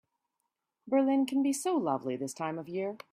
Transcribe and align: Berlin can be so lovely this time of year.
Berlin 0.87 1.27
can 1.27 1.43
be 1.43 1.53
so 1.53 1.75
lovely 1.77 2.15
this 2.15 2.33
time 2.33 2.57
of 2.57 2.67
year. 2.67 2.97